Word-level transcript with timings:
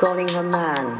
calling 0.00 0.28
her 0.28 0.42
man, 0.42 0.98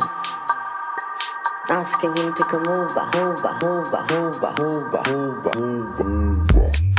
asking 1.71 2.15
him 2.19 2.35
to 2.35 2.45
come 2.45 2.69
over, 2.69 3.01
over, 3.17 3.57
over, 3.65 4.05
over, 4.13 4.55
over, 4.61 5.03
over, 5.09 5.51
over. 5.57 6.03
over. 6.05 6.90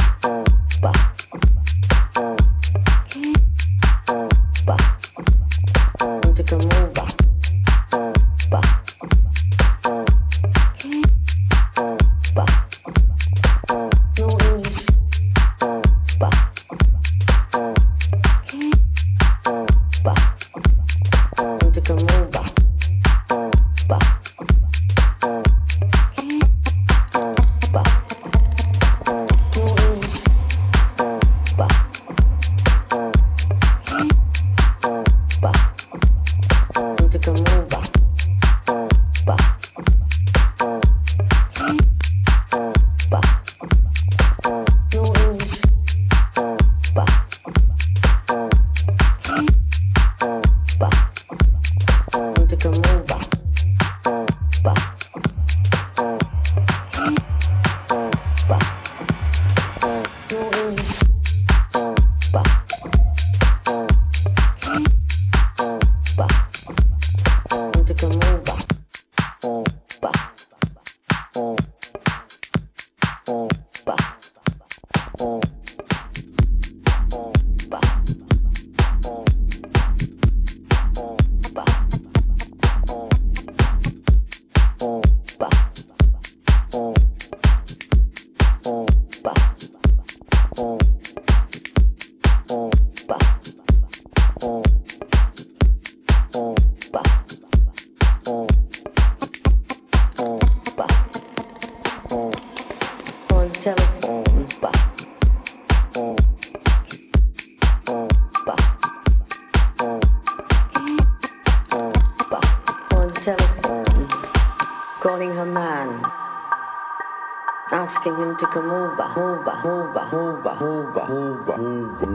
Asking 117.72 118.16
him 118.18 118.38
to 118.38 118.46
come 118.48 118.70
over, 118.70 119.02
over, 119.18 119.52
over, 119.66 120.02
over, 120.14 120.52
over, 120.62 121.02
over, 121.02 121.54
over, 121.54 122.08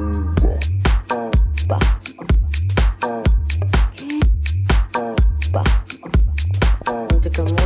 over. 7.39 7.66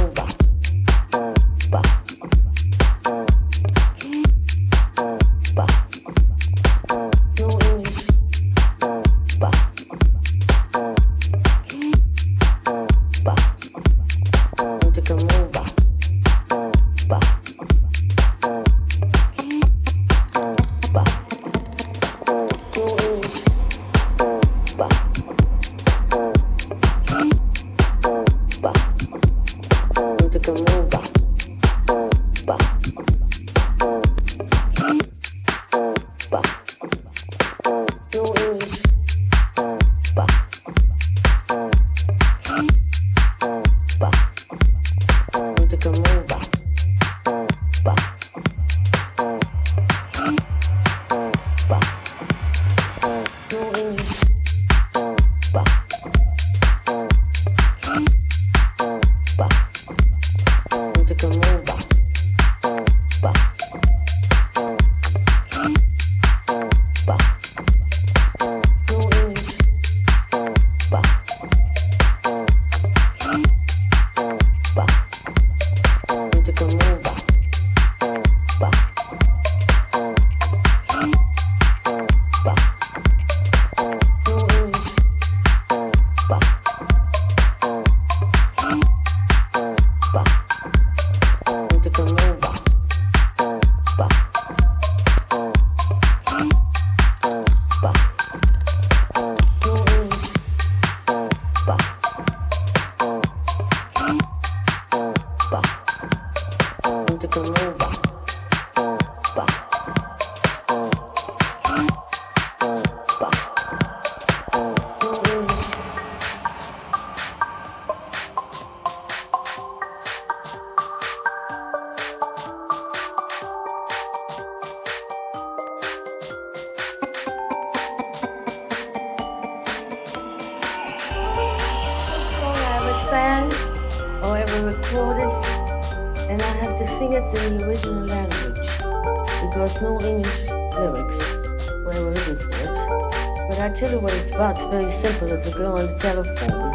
Very 144.71 144.93
simple 144.93 145.33
as 145.33 145.49
a 145.49 145.51
girl 145.51 145.77
on 145.79 145.87
the 145.89 145.95
telephone 145.95 146.71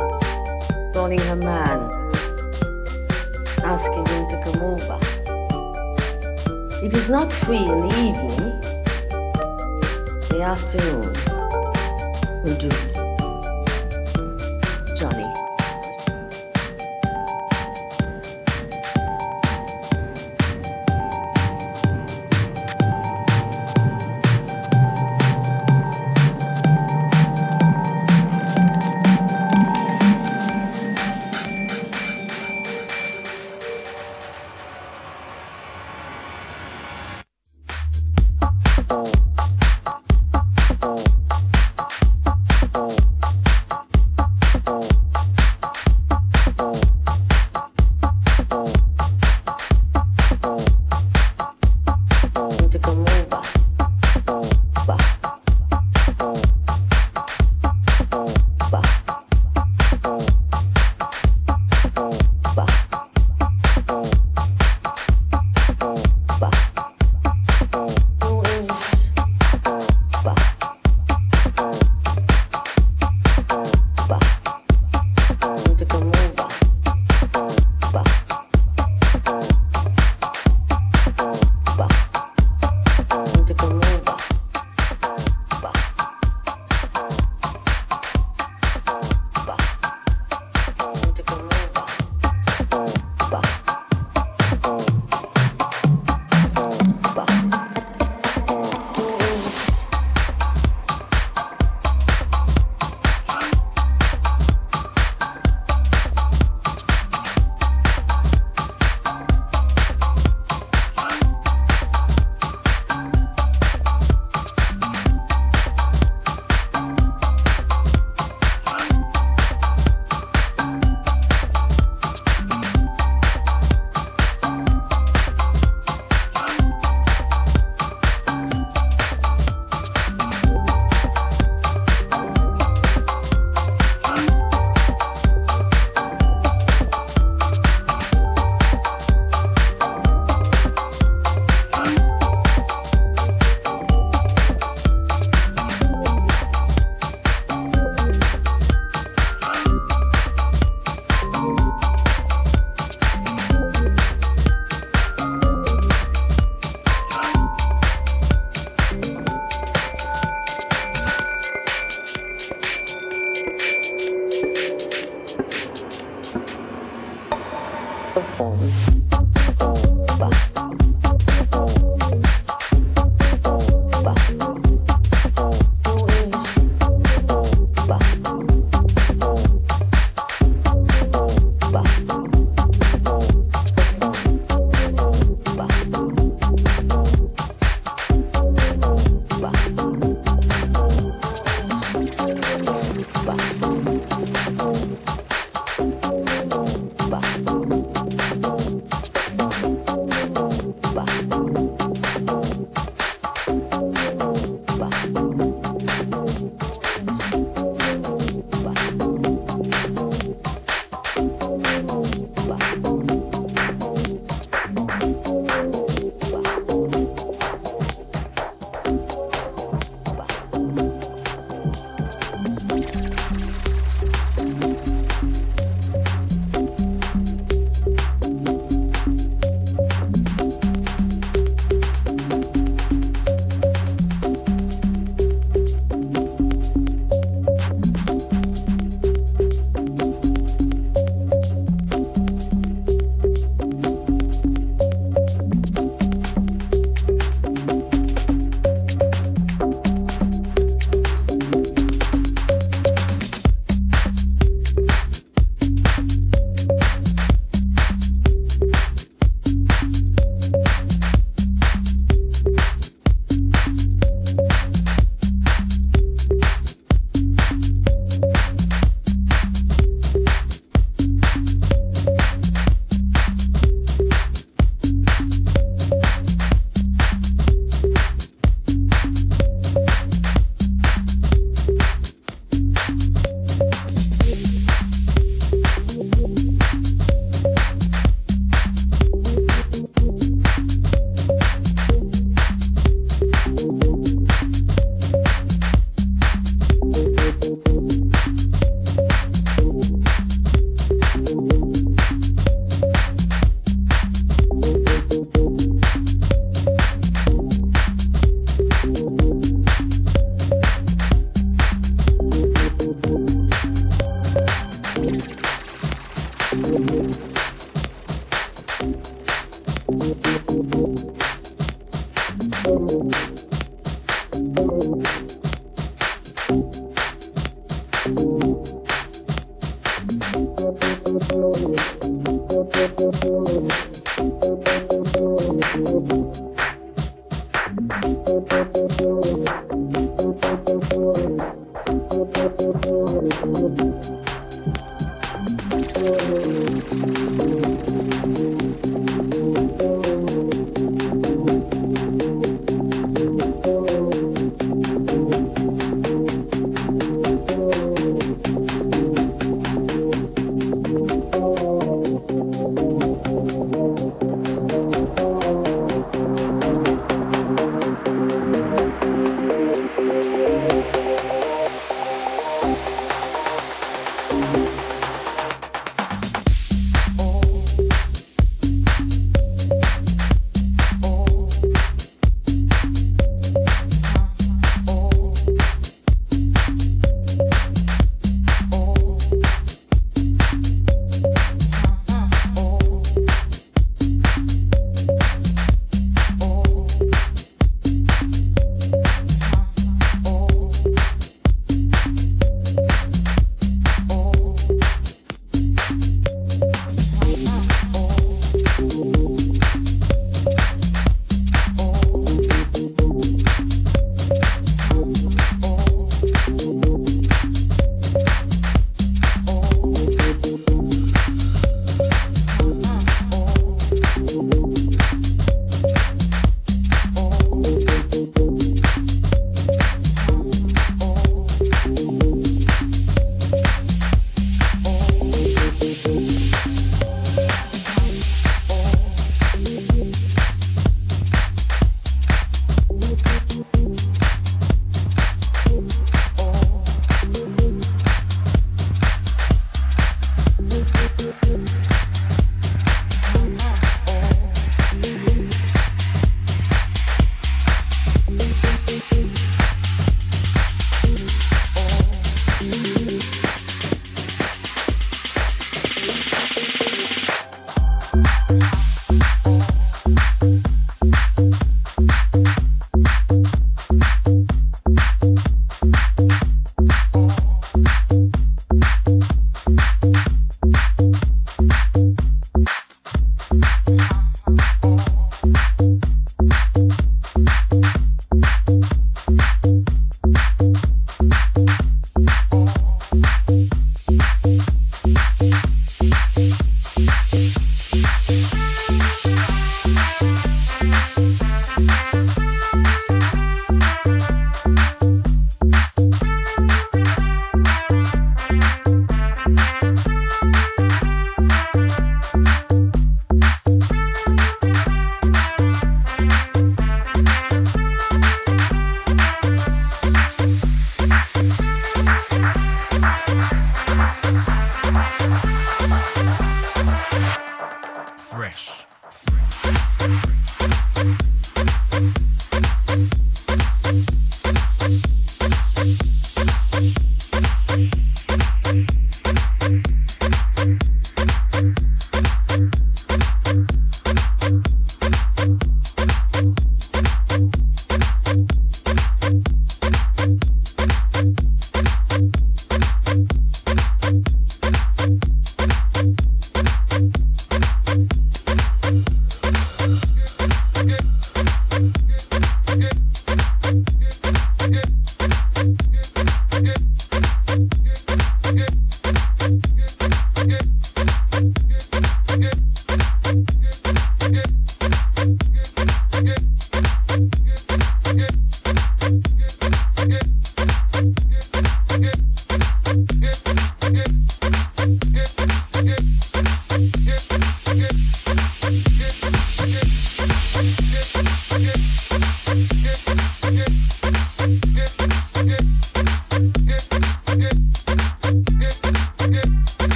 calling 0.93 1.19
her 1.19 1.35
man, 1.37 1.79
asking 3.63 4.05
him 4.07 4.27
to 4.27 4.41
come 4.43 4.61
over. 4.61 4.99
If 6.83 6.91
he's 6.91 7.09
not 7.09 7.31
free 7.31 7.57
in 7.57 7.87
the 7.87 7.95
evening, 8.07 8.59
the 10.29 10.41
afternoon 10.41 11.13
will 12.43 12.57
do. 12.57 12.94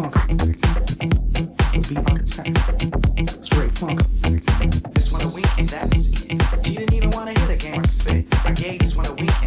funk, 0.00 0.14
to 1.72 1.80
be 1.88 1.94
content. 1.94 2.58
Straight 3.44 3.72
funk, 3.72 4.00
this 4.94 5.12
one 5.12 5.22
a 5.22 5.28
week, 5.28 5.46
and 5.58 5.68
that 5.68 5.94
is 5.94 6.08
it. 6.24 6.68
You 6.68 6.76
didn't 6.78 6.94
even 6.94 7.10
want 7.10 7.34
to 7.34 7.40
hit 7.40 7.48
the 7.48 7.56
game. 7.56 7.82
I 8.44 8.52
gave 8.52 8.78
this 8.78 8.96
one 8.96 9.06
a 9.06 9.14
week. 9.14 9.39